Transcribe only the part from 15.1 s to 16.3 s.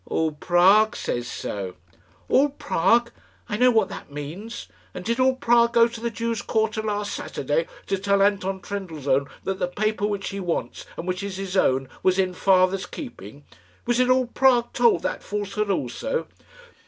falsehood also?"